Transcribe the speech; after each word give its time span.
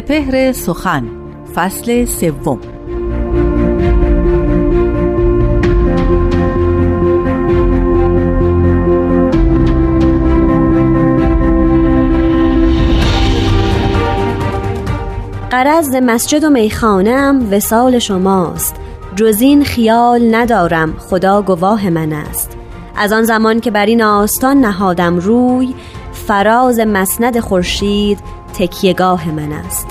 سپهر 0.00 0.52
سخن 0.52 1.08
فصل 1.54 2.04
سوم. 2.04 2.58
قرض 15.50 15.94
مسجد 16.02 16.44
و 16.44 16.50
میخانم 16.50 17.52
وسال 17.52 17.98
شماست. 17.98 18.76
جز 19.16 19.40
این 19.40 19.64
خیال 19.64 20.34
ندارم 20.34 20.94
خدا 20.98 21.42
گواه 21.42 21.90
من 21.90 22.12
است. 22.12 22.58
از 22.96 23.12
آن 23.12 23.22
زمان 23.22 23.60
که 23.60 23.70
بر 23.70 23.86
این 23.86 24.02
آستان 24.02 24.56
نهادم 24.56 25.16
روی 25.16 25.74
فراز 26.12 26.80
مسند 26.80 27.40
خورشید 27.40 28.18
تکیهگاه 28.60 29.30
من 29.30 29.52
است. 29.52 29.86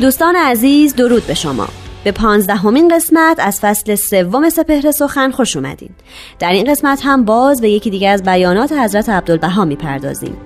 دوستان 0.00 0.36
عزیز 0.36 0.94
درود 0.94 1.26
به 1.26 1.34
شما. 1.34 1.68
به 2.04 2.12
پانزدهمین 2.12 2.94
قسمت 2.94 3.36
از 3.40 3.60
فصل 3.60 3.94
سوم 3.94 4.48
سپهر 4.48 4.90
سخن 4.90 5.30
خوش 5.30 5.56
اومدین. 5.56 5.90
در 6.38 6.52
این 6.52 6.70
قسمت 6.70 7.00
هم 7.04 7.24
باز 7.24 7.60
به 7.60 7.70
یکی 7.70 7.90
دیگه 7.90 8.08
از 8.08 8.22
بیانات 8.22 8.72
حضرت 8.72 9.08
عبدالبها 9.08 9.64
می‌پردازیم. 9.64 10.36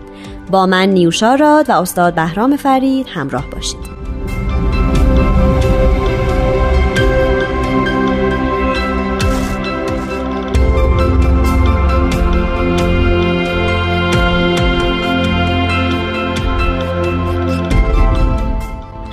با 0.50 0.66
من 0.66 0.88
نیوشا 0.88 1.34
راد 1.34 1.70
و 1.70 1.72
استاد 1.72 2.14
بهرام 2.14 2.56
فرید 2.56 3.06
همراه 3.14 3.50
باشید. 3.50 3.99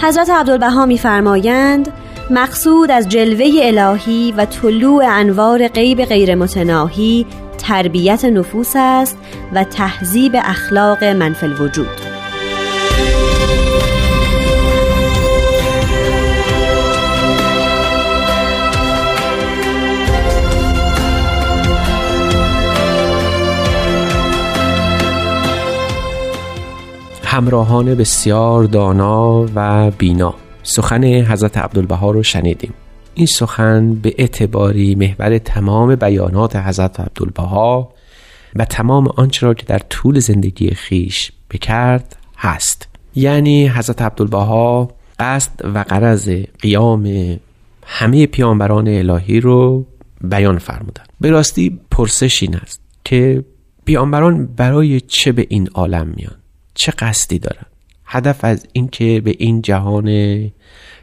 حضرت 0.08 0.30
عبدالبها 0.30 0.86
میفرمایند 0.86 1.94
مقصود 2.30 2.92
از 2.92 3.09
جلوه 3.09 3.45
الهی 3.62 4.34
و 4.38 4.45
طلوع 4.45 5.06
انوار 5.08 5.68
غیب 5.68 6.06
غیر 6.06 6.36
متناهی 6.36 7.25
تربیت 7.58 8.25
نفوس 8.25 8.72
است 8.75 9.18
و 9.53 9.64
تهذیب 9.64 10.31
اخلاق 10.36 11.03
منفل 11.03 11.62
وجود 11.62 12.06
همراهان 27.38 27.96
بسیار 27.96 28.64
دانا 28.64 29.46
و 29.56 29.92
بینا. 29.92 30.36
سخن 30.64 31.04
حضرت 31.04 31.58
عبدالبها 31.58 32.12
رو 32.12 32.24
شنیدیم. 32.24 32.74
این 33.14 33.26
سخن 33.26 33.96
به 33.96 34.16
اعتباری 34.18 34.96
محور 34.96 35.38
تمام 35.38 35.96
بیانات 35.96 36.56
حضرت 36.56 37.00
عبدالبها 37.00 37.94
و 38.56 38.66
تمام 38.66 39.08
آنچه 39.08 39.47
را 39.47 39.53
که 39.53 39.66
در 39.66 39.80
طول 39.80 40.20
زندگی 40.20 40.70
خیش 40.70 41.31
بکرد 41.52 42.16
هست. 42.38 42.88
یعنی 43.16 43.68
حضرت 43.68 44.02
عبدالبها 44.02 44.92
قصد 45.20 45.52
و 45.74 45.80
قرض 45.80 46.30
قیام 46.62 47.36
همه 47.84 48.26
پیامبران 48.26 48.88
الهی 48.88 49.40
رو 49.40 49.86
بیان 50.22 50.58
فرمودن 50.58 51.03
به 51.22 51.30
راستی 51.30 51.80
پرسش 51.92 52.44
این 52.44 52.56
است 52.56 52.81
که 53.03 53.44
پیامبران 53.86 54.46
برای 54.46 55.02
چه 55.02 55.31
به 55.31 55.46
این 55.50 55.68
عالم 55.74 56.14
میان؟ 56.16 56.36
چه 56.78 56.92
قصدی 56.92 57.40
دارن؟ 57.40 57.66
هدف 58.06 58.40
از 58.44 58.68
اینکه 58.74 59.22
به 59.22 59.36
این 59.38 59.62
جهان 59.62 60.52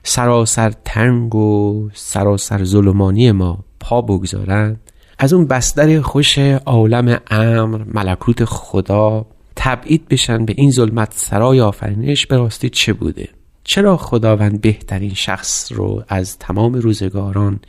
سراسر 0.02 0.72
تنگ 0.84 1.34
و 1.34 1.88
سراسر 1.94 2.64
ظلمانی 2.64 3.32
ما 3.32 3.64
پا 3.80 4.02
بگذارند 4.02 4.80
از 5.18 5.32
اون 5.32 5.46
بستر 5.46 6.00
خوش 6.00 6.38
عالم 6.38 7.20
امر 7.30 7.84
ملکوت 7.94 8.44
خدا 8.44 9.26
تبعید 9.56 10.08
بشن 10.08 10.44
به 10.44 10.54
این 10.56 10.70
ظلمت 10.70 11.12
سرای 11.16 11.60
آفرینش 11.60 12.26
به 12.26 12.36
راستی 12.36 12.70
چه 12.70 12.92
بوده؟ 12.92 13.28
چرا 13.64 13.96
خداوند 13.96 14.60
بهترین 14.60 15.14
شخص 15.14 15.72
رو 15.72 16.04
از 16.08 16.38
تمام 16.38 16.74
روزگاران 16.74 17.60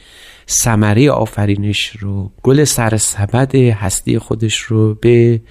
سمره 0.45 1.11
آفرینش 1.11 1.89
رو 1.99 2.31
گل 2.43 2.63
سرسبد 2.63 3.55
هستی 3.55 4.19
خودش 4.19 4.57
رو 4.57 4.95
به 4.95 5.41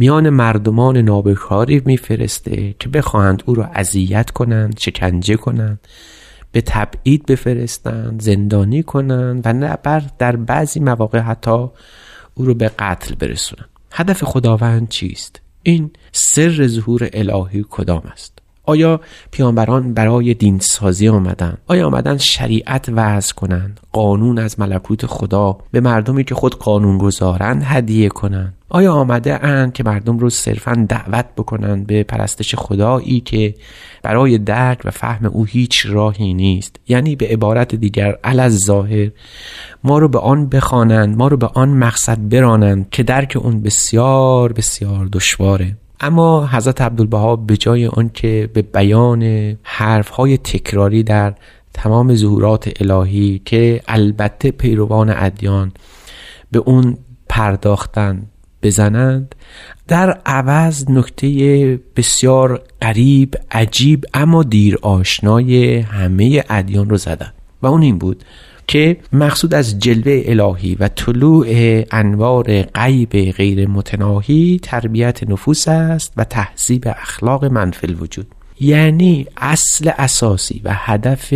میان 0.00 0.30
مردمان 0.30 0.96
نابکاری 0.96 1.82
میفرسته 1.84 2.74
که 2.78 2.88
بخواهند 2.88 3.42
او 3.46 3.54
را 3.54 3.64
اذیت 3.64 4.30
کنند 4.30 4.78
شکنجه 4.78 5.36
کنند 5.36 5.80
به 6.52 6.60
تبعید 6.60 7.26
بفرستند 7.26 8.22
زندانی 8.22 8.82
کنند 8.82 9.42
و 9.44 9.52
نه 9.52 9.78
بر 9.82 10.02
در 10.18 10.36
بعضی 10.36 10.80
مواقع 10.80 11.18
حتی 11.18 11.68
او 12.34 12.44
رو 12.44 12.54
به 12.54 12.68
قتل 12.68 13.14
برسونند. 13.14 13.68
هدف 13.92 14.24
خداوند 14.24 14.88
چیست؟ 14.88 15.40
این 15.62 15.90
سر 16.12 16.66
ظهور 16.66 17.10
الهی 17.12 17.64
کدام 17.70 18.02
است؟ 18.12 18.38
آیا 18.70 19.00
پیامبران 19.30 19.94
برای 19.94 20.34
دینسازی 20.34 21.08
آمدن؟ 21.08 21.58
آیا 21.66 21.86
آمدن 21.86 22.16
شریعت 22.16 22.88
وضع 22.88 23.34
کنند؟ 23.34 23.80
قانون 23.92 24.38
از 24.38 24.60
ملکوت 24.60 25.06
خدا 25.06 25.58
به 25.70 25.80
مردمی 25.80 26.24
که 26.24 26.34
خود 26.34 26.54
قانون 26.54 26.98
گذارند 26.98 27.62
هدیه 27.64 28.08
کنند؟ 28.08 28.54
آیا 28.68 28.92
آمده 28.92 29.44
اند 29.44 29.72
که 29.72 29.84
مردم 29.84 30.18
رو 30.18 30.30
صرفا 30.30 30.86
دعوت 30.88 31.24
بکنند 31.36 31.86
به 31.86 32.02
پرستش 32.02 32.54
خدایی 32.54 33.20
که 33.20 33.54
برای 34.02 34.38
درک 34.38 34.80
و 34.84 34.90
فهم 34.90 35.26
او 35.26 35.44
هیچ 35.44 35.86
راهی 35.86 36.34
نیست؟ 36.34 36.76
یعنی 36.88 37.16
به 37.16 37.26
عبارت 37.26 37.74
دیگر 37.74 38.18
علاز 38.24 38.58
ظاهر 38.58 39.10
ما 39.84 39.98
رو 39.98 40.08
به 40.08 40.18
آن 40.18 40.48
بخوانند 40.48 41.16
ما 41.16 41.28
رو 41.28 41.36
به 41.36 41.46
آن 41.46 41.68
مقصد 41.68 42.28
برانند 42.28 42.90
که 42.90 43.02
درک 43.02 43.36
اون 43.40 43.62
بسیار 43.62 44.52
بسیار 44.52 45.08
دشواره. 45.12 45.76
اما 46.00 46.46
حضرت 46.46 46.80
عبدالبها 46.80 47.36
به 47.36 47.56
جای 47.56 47.86
آنکه 47.86 48.50
به 48.54 48.62
بیان 48.62 49.56
حرفهای 49.62 50.38
تکراری 50.38 51.02
در 51.02 51.34
تمام 51.74 52.14
ظهورات 52.14 52.72
الهی 52.80 53.42
که 53.44 53.82
البته 53.88 54.50
پیروان 54.50 55.10
ادیان 55.16 55.72
به 56.50 56.58
اون 56.58 56.98
پرداختن 57.28 58.22
بزنند 58.62 59.34
در 59.88 60.20
عوض 60.26 60.90
نکته 60.90 61.78
بسیار 61.96 62.62
غریب 62.82 63.34
عجیب 63.50 64.04
اما 64.14 64.42
دیر 64.42 64.78
آشنای 64.82 65.78
همه 65.78 66.44
ادیان 66.48 66.90
رو 66.90 66.96
زدن. 66.96 67.32
و 67.62 67.66
اون 67.66 67.82
این 67.82 67.98
بود 67.98 68.24
که 68.66 68.96
مقصود 69.12 69.54
از 69.54 69.78
جلوه 69.78 70.22
الهی 70.26 70.74
و 70.74 70.88
طلوع 70.88 71.46
انوار 71.90 72.62
غیب 72.62 73.30
غیر 73.30 73.68
متناهی 73.68 74.60
تربیت 74.62 75.30
نفوس 75.30 75.68
است 75.68 76.12
و 76.16 76.24
تهذیب 76.24 76.84
اخلاق 76.88 77.44
منفل 77.44 77.94
وجود. 78.00 78.26
یعنی 78.60 79.26
اصل 79.36 79.90
اساسی 79.98 80.60
و 80.64 80.70
هدف 80.74 81.32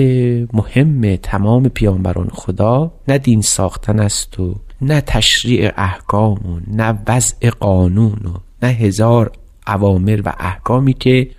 مهم 0.52 1.16
تمام 1.16 1.68
پیامبران 1.68 2.28
خدا 2.32 2.92
نه 3.08 3.18
دین 3.18 3.40
ساختن 3.42 4.00
است 4.00 4.40
و 4.40 4.54
نه 4.80 5.00
تشریع 5.00 5.72
احکام 5.76 6.32
و 6.32 6.60
نه 6.66 6.98
وضع 7.08 7.50
قانون 7.50 8.18
و 8.24 8.38
نه 8.62 8.68
هزار 8.68 9.32
اوامر 9.66 10.20
و 10.24 10.32
احکامی 10.38 10.94
که 10.94 11.30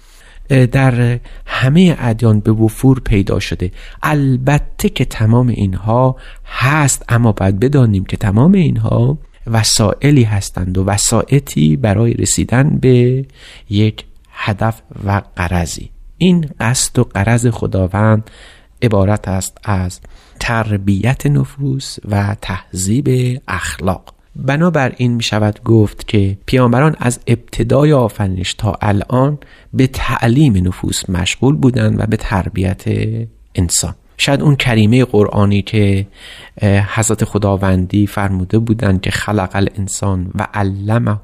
در 0.50 1.20
همه 1.46 1.96
ادیان 2.00 2.40
به 2.40 2.52
وفور 2.52 3.00
پیدا 3.00 3.40
شده. 3.40 3.72
البته 4.04 4.90
که 4.90 5.06
تمام 5.06 5.48
اینها 5.48 6.16
هست 6.46 7.06
اما 7.10 7.32
باید 7.32 7.60
بدانیم 7.60 8.06
که 8.06 8.18
تمام 8.18 8.52
اینها 8.52 9.18
وسائلی 9.48 10.24
هستند 10.24 10.78
و 10.78 10.84
وسائطی 10.84 11.76
برای 11.76 12.14
رسیدن 12.14 12.78
به 12.78 13.26
یک 13.70 14.06
هدف 14.32 14.82
و 15.06 15.22
قرضی. 15.36 15.90
این 16.18 16.50
قصد 16.60 17.00
و 17.00 17.04
قرض 17.04 17.48
خداوند 17.48 18.30
عبارت 18.82 19.28
است 19.28 19.58
از 19.64 20.00
تربیت 20.40 21.26
نفوس 21.26 21.98
و 22.10 22.36
تهذیب 22.42 23.42
اخلاق. 23.48 24.15
بنابراین 24.36 25.14
می 25.14 25.24
شود 25.24 25.64
گفت 25.64 26.08
که 26.08 26.38
پیامبران 26.46 26.96
از 27.00 27.20
ابتدای 27.28 27.94
آفرینش 27.94 28.54
تا 28.54 28.78
الان 28.82 29.38
به 29.74 29.88
تعلیم 29.88 30.68
نفوس 30.68 31.10
مشغول 31.10 31.56
بودند 31.56 32.00
و 32.00 32.06
به 32.06 32.18
تربیت 32.18 32.84
انسان. 33.56 33.96
شاید 34.18 34.42
اون 34.42 34.56
کریمه 34.56 35.06
قرآنی 35.06 35.62
که 35.62 36.08
حضرت 36.96 37.26
خداوندی 37.26 38.08
فرموده 38.08 38.60
بودند 38.60 39.02
که 39.02 39.12
خلق 39.12 39.50
الانسان 39.54 40.32
و 40.36 40.48
علمه 40.54 41.20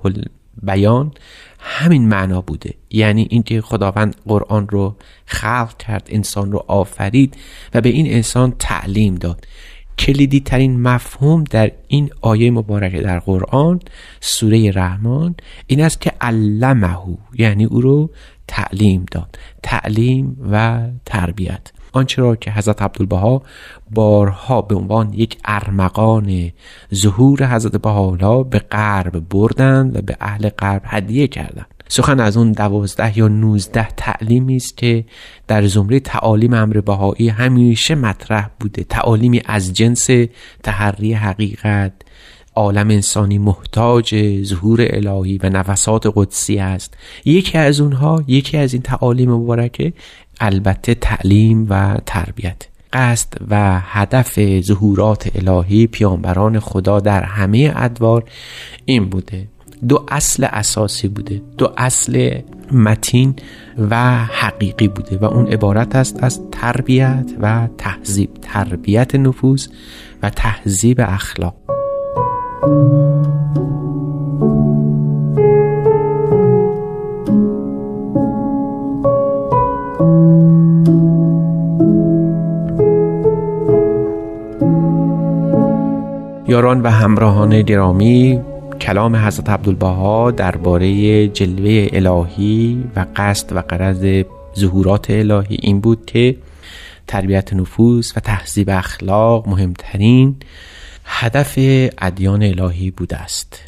بیان 0.64 1.12
همین 1.60 2.07
معنا 2.07 2.42
بوده. 2.42 2.74
یعنی 2.90 3.28
اینکه 3.30 3.62
خداوند 3.62 4.16
قرآن 4.28 4.68
رو 4.69 4.96
خلق 5.25 5.78
کرد 5.78 6.07
انسان 6.10 6.52
رو 6.52 6.66
آفرید 6.68 7.38
و 7.74 7.81
به 7.81 7.90
این 7.90 8.14
انسان 8.14 8.54
تعلیم 8.60 9.16
داد. 9.16 9.48
کلیدی 10.00 10.40
ترین 10.40 10.82
مفهوم 10.82 11.44
در 11.44 11.72
این 11.88 12.10
آیه 12.22 12.52
مبارکه 12.52 13.02
در 13.02 13.20
قرآن 13.20 13.80
سوره 14.20 14.72
رحمان 14.72 15.36
این 15.68 15.82
است 15.82 16.02
که 16.02 16.12
علمهو 16.22 17.16
یعنی 17.38 17.66
او 17.66 17.82
رو 17.82 18.10
تعلیم 18.48 19.06
داد. 19.12 19.40
تعلیم 19.64 20.38
و 20.52 20.88
تربیت. 21.06 21.72
آنچه 21.92 22.22
را 22.22 22.36
که 22.36 22.52
حضرت 22.52 22.82
عبدالبها 22.82 23.44
بارها 23.92 24.62
به 24.62 24.76
عنوان 24.76 25.14
یک 25.14 25.38
ارمغان 25.46 26.52
ظهور 26.94 27.56
حضرت 27.56 27.76
بهاءالله 27.76 28.44
به 28.44 28.60
غرب 28.60 29.30
بردند 29.30 29.96
و 29.96 30.02
به 30.02 30.18
اهل 30.22 30.50
غرب 30.50 30.82
هدیه 30.86 31.28
کردند. 31.28 31.81
سخن 31.94 32.20
از 32.20 32.38
اون 32.38 32.52
دوازده 32.52 33.18
یا 33.18 33.28
نوزده 33.28 33.88
تعلیمی 33.98 34.56
است 34.56 34.78
که 34.78 35.06
در 35.48 35.68
زمره 35.68 36.00
تعالیم 36.00 36.54
امر 36.54 36.82
بهایی 36.82 37.30
همیشه 37.30 37.96
مطرح 37.96 38.50
بوده. 38.60 38.84
تعالیمی 38.84 39.42
از 39.46 39.74
جنس 39.74 40.08
تحری 40.64 41.14
حقیقت 41.14 41.94
عالم 42.56 42.90
انسانی 42.90 43.38
محتاج 43.38 44.42
ظهور 44.44 44.88
الهی 44.90 45.40
و 45.44 45.50
نفسات 45.50 46.12
قدسی 46.16 46.60
است. 46.60 46.98
یکی 47.26 47.58
از 47.58 47.82
اونها 47.82 48.24
یکی 48.28 48.58
از 48.58 48.74
این 48.74 48.82
تعالیم 48.82 49.32
مبارکه 49.32 49.94
البته 50.40 50.94
تعلیم 50.96 51.68
و 51.70 51.98
تربیت. 52.06 52.68
قصد 52.94 53.34
و 53.50 53.80
هدف 53.84 54.60
ظهورات 54.62 55.32
الهی 55.36 55.88
پیامبران 55.88 56.60
خدا 56.60 57.00
در 57.00 57.24
همه 57.24 57.74
ادوار 57.76 58.24
این 58.86 59.10
بوده. 59.10 59.48
دو 59.88 60.06
اصل 60.07 60.44
اساسی 60.44 61.07
بوده 61.07 61.42
دو 61.57 61.74
اصل 61.78 62.42
متین 62.72 63.36
و 63.89 64.25
حقیقی 64.25 64.88
بوده 64.88 65.18
و 65.18 65.25
اون 65.25 65.48
عبارت 65.48 65.95
است 65.95 66.24
از 66.24 66.42
تربیت 66.51 67.31
و 67.42 67.68
تهذیب 67.78 68.30
تربیت 68.42 69.16
نفوس 69.16 69.68
و 70.24 70.30
تهذیب 70.30 71.01
اخلاق. 71.01 71.56
یاران 86.48 86.81
و 86.81 86.89
همراهان 86.89 87.62
گرامی 87.62 88.42
کلام 88.81 89.16
حضرت 89.16 89.50
عبدالبها 89.50 90.31
درباره 90.31 91.28
جلوه 91.28 91.88
الهی 91.94 92.83
و 92.95 93.06
قصد 93.16 93.56
و 93.56 93.60
قرض 93.60 94.24
ظهورات 94.60 95.10
الهی 95.10 95.57
این 95.62 95.80
بود 95.80 96.06
که 96.06 96.38
تربیت 97.07 97.54
نفوس 97.54 98.18
و 98.18 98.19
تهذیب 98.19 98.69
اخلاق 98.69 99.48
مهمترین 99.48 100.36
هدف 101.06 101.54
ادیان 101.98 102.44
الهی 102.44 102.92
بوده 102.92 103.18
است. 103.18 103.60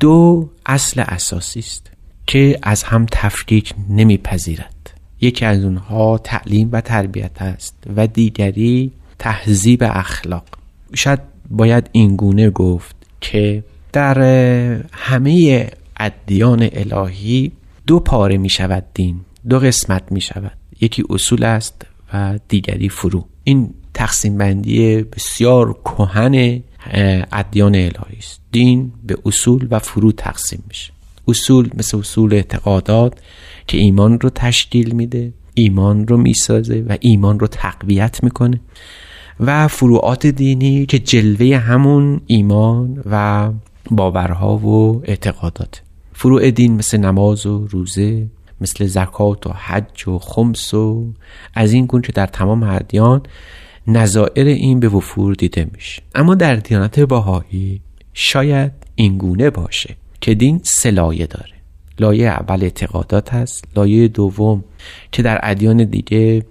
دو 0.00 0.48
اصل 0.66 1.02
اساسی 1.06 1.60
است 1.60 1.90
که 2.26 2.58
از 2.62 2.82
هم 2.82 3.06
تفکیک 3.12 3.74
نمیپذیرد. 3.90 4.90
یکی 5.20 5.44
از 5.44 5.64
اونها 5.64 6.18
تعلیم 6.18 6.68
و 6.72 6.80
تربیت 6.80 7.42
است 7.42 7.74
و 7.96 8.06
دیگری 8.06 8.92
تهذیب 9.18 9.82
اخلاق. 9.86 10.44
شاید 10.94 11.20
باید 11.50 11.88
این 11.92 12.16
گونه 12.16 12.50
گفت 12.50 12.96
که 13.20 13.64
در 13.92 14.22
همه 14.92 15.66
ادیان 16.00 16.68
الهی 16.72 17.52
دو 17.86 18.00
پاره 18.00 18.36
می 18.36 18.48
شود 18.48 18.84
دین 18.94 19.20
دو 19.48 19.58
قسمت 19.58 20.12
می 20.12 20.20
شود. 20.20 20.52
یکی 20.80 21.04
اصول 21.10 21.44
است 21.44 21.86
و 22.14 22.38
دیگری 22.48 22.88
فرو. 22.88 23.24
این 23.44 23.74
تقسیم 23.94 24.38
بندی 24.38 25.02
بسیار 25.02 25.72
کهن 25.84 26.62
ادیان 27.32 27.74
الهی 27.74 28.18
است. 28.18 28.40
دین 28.52 28.92
به 29.06 29.16
اصول 29.26 29.68
و 29.70 29.78
فرو 29.78 30.12
تقسیم 30.12 30.62
میشه. 30.68 30.92
اصول 31.28 31.70
مثل 31.74 31.98
اصول 31.98 32.34
اعتقادات 32.34 33.18
که 33.66 33.78
ایمان 33.78 34.20
رو 34.20 34.30
تشکیل 34.30 34.94
میده 34.94 35.32
ایمان 35.54 36.06
رو 36.06 36.16
می‌سازه 36.16 36.84
و 36.88 36.96
ایمان 37.00 37.40
رو 37.40 37.46
تقویت 37.46 38.24
می‌کنه 38.24 38.60
و 39.40 39.68
فروعات 39.68 40.26
دینی 40.26 40.86
که 40.86 40.98
جلوه 40.98 41.56
همون 41.56 42.20
ایمان 42.26 43.02
و 43.10 43.50
باورها 43.90 44.56
و 44.56 45.02
اعتقادات. 45.04 45.82
فروع 46.12 46.50
دین 46.50 46.76
مثل 46.76 46.98
نماز 46.98 47.46
و 47.46 47.66
روزه 47.66 48.26
مثل 48.60 48.86
زکات 48.86 49.46
و 49.46 49.50
حج 49.50 50.08
و 50.08 50.18
خمس 50.18 50.74
و 50.74 51.12
از 51.54 51.72
این 51.72 51.86
گونه 51.86 52.02
که 52.02 52.12
در 52.12 52.26
تمام 52.26 52.62
ادیان 52.62 53.22
نظائر 53.86 54.44
این 54.44 54.80
به 54.80 54.88
وفور 54.88 55.34
دیده 55.34 55.66
میشه. 55.72 56.02
اما 56.14 56.34
در 56.34 56.56
دیانت 56.56 57.00
باهایی 57.00 57.80
شاید 58.14 58.72
این 58.94 59.18
گونه 59.18 59.50
باشه 59.50 59.96
که 60.20 60.34
دین 60.34 60.60
سه 60.62 60.90
لایه 60.90 61.26
داره. 61.26 61.52
لایه 62.00 62.28
اول 62.28 62.62
اعتقادات 62.62 63.34
هست 63.34 63.64
لایه 63.76 64.08
دوم 64.08 64.64
که 65.12 65.22
در 65.22 65.40
ادیان 65.42 65.84
دیگه 65.84 66.44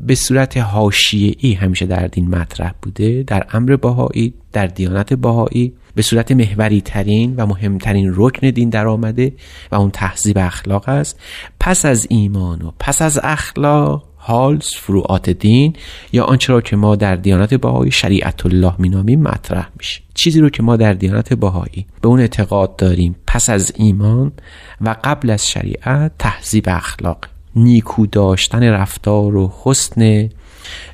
به 0.00 0.14
صورت 0.14 0.56
حاشیه‌ای 0.56 1.52
همیشه 1.52 1.86
در 1.86 2.06
دین 2.06 2.28
مطرح 2.28 2.72
بوده 2.82 3.22
در 3.22 3.46
امر 3.52 3.76
باهایی 3.76 4.34
در 4.52 4.66
دیانت 4.66 5.12
باهایی 5.12 5.72
به 5.98 6.02
صورت 6.02 6.32
محوری 6.32 6.80
ترین 6.80 7.36
و 7.36 7.46
مهمترین 7.46 8.12
رکن 8.16 8.50
دین 8.50 8.70
در 8.70 8.86
آمده 8.86 9.32
و 9.72 9.74
اون 9.74 9.90
تهذیب 9.90 10.38
اخلاق 10.38 10.88
است. 10.88 11.20
پس 11.60 11.84
از 11.84 12.06
ایمان 12.10 12.62
و 12.62 12.70
پس 12.78 13.02
از 13.02 13.20
اخلاق 13.22 14.04
حال 14.16 14.58
فروعات 14.58 15.30
دین 15.30 15.76
یا 16.12 16.24
آنچه 16.24 16.52
را 16.52 16.60
که 16.60 16.76
ما 16.76 16.96
در 16.96 17.16
دیانت 17.16 17.54
باهایی 17.54 17.90
شریعت 17.90 18.46
الله 18.46 18.74
مینامیم 18.78 19.22
مطرح 19.22 19.68
میشه. 19.76 20.00
چیزی 20.14 20.40
رو 20.40 20.50
که 20.50 20.62
ما 20.62 20.76
در 20.76 20.92
دیانت 20.92 21.32
باهایی 21.32 21.86
به 22.00 22.08
اون 22.08 22.20
اعتقاد 22.20 22.76
داریم 22.76 23.16
پس 23.26 23.50
از 23.50 23.72
ایمان 23.76 24.32
و 24.80 24.96
قبل 25.04 25.30
از 25.30 25.48
شریعت 25.48 26.12
تهذیب 26.18 26.64
اخلاق 26.68 27.18
نیکو 27.56 28.06
داشتن 28.06 28.62
رفتار 28.62 29.36
و 29.36 29.52
حسن 29.64 30.28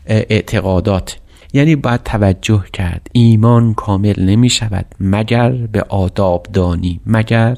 اعتقادات. 0.06 1.16
یعنی 1.54 1.76
باید 1.76 2.02
توجه 2.02 2.64
کرد. 2.72 3.10
ایمان 3.12 3.74
کامل 3.74 4.14
نمی 4.18 4.50
شود 4.50 4.86
مگر 5.00 5.50
به 5.50 5.82
آداب 5.82 6.46
دانی 6.52 7.00
مگر 7.06 7.56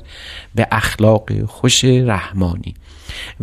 به 0.54 0.68
اخلاق 0.70 1.44
خوش 1.44 1.84
رحمانی. 1.84 2.74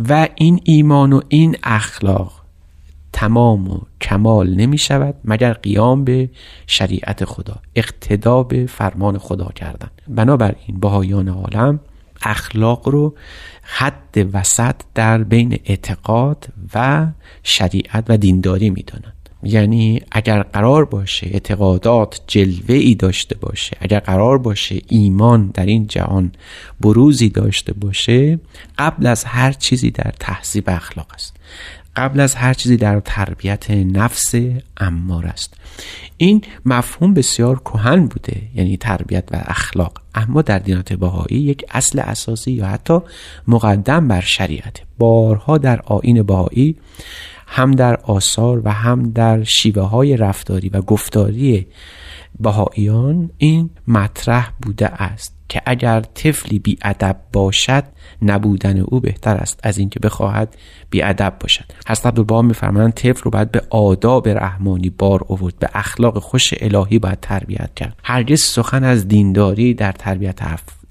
و 0.08 0.28
این 0.34 0.60
ایمان 0.64 1.12
و 1.12 1.20
این 1.28 1.56
اخلاق 1.62 2.32
تمام 3.12 3.70
و 3.70 3.80
کمال 4.00 4.54
نمی 4.54 4.78
شود 4.78 5.14
مگر 5.24 5.52
قیام 5.52 6.04
به 6.04 6.30
شریعت 6.66 7.24
خدا 7.24 7.56
اقتدا 7.74 8.42
به 8.42 8.66
فرمان 8.66 9.18
خدا 9.18 9.48
کردن. 9.54 9.90
بنابراین 10.08 10.80
بهایان 10.80 11.28
عالم 11.28 11.80
اخلاق 12.22 12.88
رو 12.88 13.14
حد 13.62 14.28
وسط 14.32 14.74
در 14.94 15.24
بین 15.24 15.58
اعتقاد 15.64 16.46
و 16.74 17.06
شریعت 17.42 18.04
و 18.08 18.16
دینداری 18.16 18.70
می‌دانند 18.70 19.13
یعنی 19.44 20.02
اگر 20.12 20.42
قرار 20.42 20.84
باشه 20.84 21.26
اعتقادات 21.32 22.20
جلوه 22.26 22.74
ای 22.74 22.94
داشته 22.94 23.36
باشه 23.40 23.76
اگر 23.80 23.98
قرار 23.98 24.38
باشه 24.38 24.80
ایمان 24.88 25.50
در 25.54 25.66
این 25.66 25.86
جهان 25.86 26.32
بروزی 26.80 27.28
داشته 27.28 27.72
باشه 27.72 28.40
قبل 28.78 29.06
از 29.06 29.24
هر 29.24 29.52
چیزی 29.52 29.90
در 29.90 30.12
تحصیب 30.20 30.64
اخلاق 30.66 31.06
است. 31.14 31.36
قبل 31.96 32.20
از 32.20 32.34
هر 32.34 32.54
چیزی 32.54 32.76
در 32.76 33.00
تربیت 33.00 33.70
نفس 33.70 34.34
امار 34.76 35.26
است. 35.26 35.54
این 36.16 36.42
مفهوم 36.64 37.14
بسیار 37.14 37.58
کهن 37.58 38.06
بوده 38.06 38.42
یعنی 38.54 38.76
تربیت 38.76 39.24
و 39.32 39.36
اخلاق. 39.44 40.00
اما 40.14 40.42
در 40.42 40.58
دینات 40.58 40.92
بهایی 40.92 41.38
یک 41.38 41.64
اصل 41.70 41.98
اساسی 41.98 42.52
یا 42.52 42.66
حتی 42.66 42.98
مقدم 43.48 44.08
بر 44.08 44.20
شریعت 44.20 44.80
بارها 44.98 45.58
در 45.58 45.80
آین 45.80 46.22
بهایی 46.22 46.76
هم 47.46 47.70
در 47.70 47.96
آثار 47.96 48.62
و 48.64 48.72
هم 48.72 49.10
در 49.10 49.44
شیوه 49.44 49.82
های 49.82 50.16
رفتاری 50.16 50.68
و 50.68 50.80
گفتاری 50.80 51.66
بهاییان 52.40 53.30
این 53.38 53.70
مطرح 53.88 54.50
بوده 54.62 55.02
است 55.02 55.34
که 55.48 55.62
اگر 55.66 56.00
طفلی 56.00 56.58
بی 56.58 56.78
ادب 56.82 57.16
باشد 57.32 57.84
نبودن 58.22 58.78
او 58.78 59.00
بهتر 59.00 59.36
است 59.36 59.60
از 59.62 59.78
اینکه 59.78 60.00
بخواهد 60.00 60.56
بی 60.90 61.02
ادب 61.02 61.36
باشد. 61.40 61.64
حضرت 61.88 62.06
عبدالبها 62.06 62.42
میفرمایند 62.42 62.92
طفل 62.92 63.22
رو 63.22 63.30
باید 63.30 63.50
به 63.50 63.62
آداب 63.70 64.28
رحمانی 64.28 64.90
بار 64.90 65.24
آورد 65.28 65.58
به 65.58 65.68
اخلاق 65.74 66.18
خوش 66.18 66.54
الهی 66.60 66.98
باید 66.98 67.20
تربیت 67.20 67.74
کرد. 67.76 67.96
هرگز 68.04 68.40
سخن 68.40 68.84
از 68.84 69.08
دینداری 69.08 69.74
در 69.74 69.92
تربیت 69.92 70.42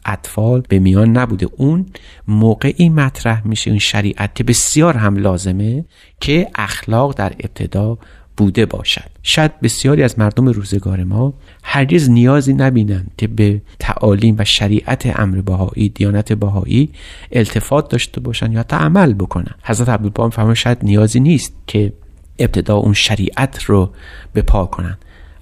اطفال 0.06 0.64
به 0.70 0.80
میان 0.80 1.18
نبوده. 1.18 1.48
اون 1.58 1.86
موقعی 2.28 2.90
مطرح 2.90 3.48
میشه 3.48 3.70
این 3.70 3.80
شریعت 3.80 4.36
که 4.36 4.44
بسیار 4.44 4.98
هم 4.98 5.18
لازمه 5.18 5.86
که 6.20 6.48
اخلاق 6.56 7.18
در 7.18 7.34
ابتدا 7.40 7.98
بوده 8.38 8.66
باشد. 8.66 9.10
شاید 9.24 9.60
بسیاری 9.60 10.04
از 10.04 10.20
مردم 10.20 10.48
روزگار 10.48 11.04
ما 11.04 11.34
هرگز 11.64 12.10
نیازی 12.10 12.54
نبینند 12.54 13.12
که 13.18 13.28
به 13.28 13.62
تعالیم 13.80 14.36
و 14.40 14.46
شریعت 14.46 15.20
امر 15.20 15.42
بهایی 15.42 15.90
دیانت 15.90 16.34
بهایی 16.34 16.90
التفات 17.32 17.90
داشته 17.90 18.22
باشند 18.22 18.54
یا 18.54 18.66
عمل 18.70 19.14
بکنند. 19.14 19.56
حضرت 19.64 19.90
عبدالبها 19.90 20.30
فرمان 20.30 20.54
شاید 20.54 20.78
نیازی 20.84 21.20
نیست 21.20 21.54
که 21.68 21.94
ابتدا 22.40 22.76
اون 22.76 22.94
شریعت 22.94 23.64
رو 23.64 23.90
به 24.34 24.42
پا 24.42 24.66
کنند. 24.66 24.98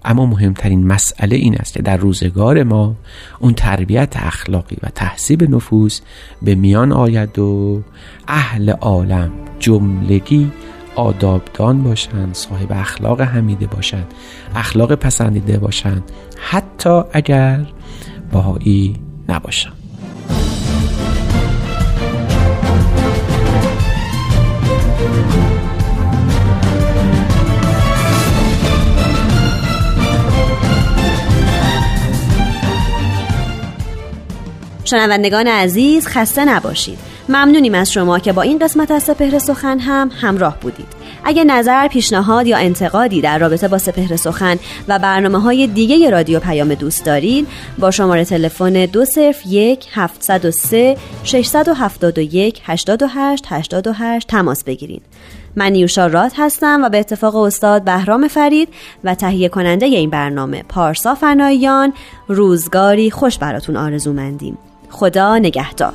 اما 0.06 0.26
مهمترین 0.26 0.88
مسئله 0.88 1.36
این 1.36 1.58
است 1.58 1.74
که 1.74 1.82
در 1.82 1.98
روزگار 1.98 2.64
ما 2.64 2.96
اون 3.40 3.54
تربیت 3.54 4.14
اخلاقی 4.16 4.78
و 4.84 4.90
تحصیب 4.96 5.56
نفوس 5.56 6.02
به 6.42 6.56
میان 6.56 6.92
آید 6.92 7.40
و 7.40 7.82
اهل 8.28 8.70
عالم 8.70 9.32
جملگی 9.60 10.52
آدابدان 10.96 11.84
باشند 11.84 12.36
صاحب 12.36 12.72
اخلاق 12.72 13.22
حمیده 13.22 13.68
باشند 13.68 14.14
اخلاق 14.56 14.96
پسندیده 14.96 15.58
باشند 15.60 16.04
حتی 16.38 17.02
اگر 17.14 17.66
باهایی 18.32 18.96
نباشند. 19.30 19.81
شنوندگان 34.92 35.48
عزیز 35.48 36.08
خسته 36.08 36.46
نباشید. 36.46 37.00
ممنونیم 37.30 37.74
از 37.74 37.92
شما 37.92 38.20
که 38.20 38.34
با 38.34 38.42
این 38.42 38.60
قسمت 38.60 38.92
از 38.92 39.04
سپهر 39.04 39.40
سخن 39.40 39.80
هم 39.80 40.12
همراه 40.22 40.58
بودید. 40.62 40.88
اگر 41.24 41.44
نظر 41.44 41.88
پیشنهاد 41.88 42.48
یا 42.48 42.58
انتقادی 42.58 43.22
در 43.22 43.40
رابطه 43.40 43.68
با 43.68 43.78
سپهر 43.78 44.16
سخن 44.16 44.60
و 44.88 45.00
برنامه 45.00 45.40
های 45.40 45.68
دیگه 45.68 46.10
رادیو 46.10 46.40
پیام 46.40 46.74
دوست 46.74 47.06
دارید 47.06 47.48
با 47.80 47.92
شماره 47.92 48.26
تلفن 48.26 48.86
دو 48.86 49.06
صرف 49.06 49.42
یک 49.46 49.88
هفتصد 49.92 50.46
و 50.46 50.52
سه 50.52 50.98
ششصد 51.24 51.68
و 51.68 51.74
هفتاد 51.74 52.18
و 52.18 52.22
یک 52.22 52.62
هشتاد 52.66 53.04
و 53.04 53.08
هشت 53.08 53.46
هشتاد 53.50 53.88
و 53.88 53.94
هشت 53.94 54.28
تماس 54.28 54.64
بگیرید. 54.64 55.02
من 55.56 55.72
نیوشا 55.72 56.08
راد 56.08 56.32
هستم 56.38 56.84
و 56.84 56.90
به 56.90 57.00
اتفاق 57.00 57.36
استاد 57.36 57.84
بهرام 57.84 58.28
فرید 58.28 58.70
و 59.04 59.16
تهیه 59.16 59.50
کننده 59.50 59.86
این 59.86 60.10
برنامه 60.10 60.64
پارسا 60.64 61.16
فناییان 61.16 61.94
روزگاری 62.28 63.12
خوش 63.12 63.38
براتون 63.38 63.78
آرزو 63.78 64.14
مندیم 64.14 64.58
خدا 64.92 65.38
نگهدار. 65.38 65.94